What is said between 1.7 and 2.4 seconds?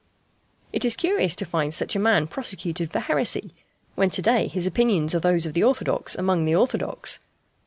such a man